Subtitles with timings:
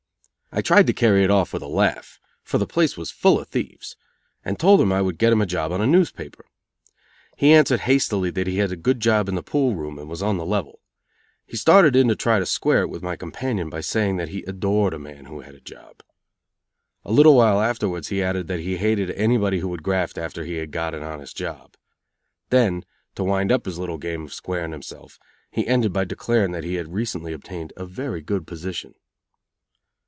[0.53, 3.47] I tried to carry it off with a laugh, for the place was full of
[3.47, 3.95] thieves,
[4.43, 6.43] and told him I would get him a job on a newspaper.
[7.37, 10.21] He answered hastily that he had a good job in the pool room and was
[10.21, 10.81] on the level.
[11.45, 14.43] He started in to try to square it with my companion by saying that he
[14.43, 16.03] "adored a man who had a job."
[17.05, 20.55] A little while afterwards he added that he hated anybody who would graft after he
[20.55, 21.77] had got an honest job.
[22.49, 22.83] Then,
[23.15, 25.17] to wind up his little game of squaring himself,
[25.49, 28.95] he ended by declaring that he had recently obtained a very good position.